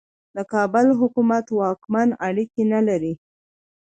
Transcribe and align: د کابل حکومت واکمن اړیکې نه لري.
د 0.35 0.37
کابل 0.53 0.87
حکومت 0.99 1.45
واکمن 1.59 2.09
اړیکې 2.27 2.63
نه 2.73 2.79
لري. 2.87 3.13